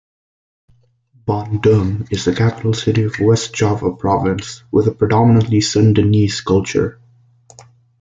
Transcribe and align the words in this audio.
Bandung 1.27 2.11
is 2.11 2.25
the 2.25 2.33
capital 2.33 2.73
city 2.73 3.03
of 3.03 3.19
West 3.19 3.53
Java 3.53 3.95
province 3.95 4.63
with 4.71 4.87
a 4.87 4.91
predominantly 4.91 5.59
Sundanese 5.59 6.43
culture. 6.43 6.99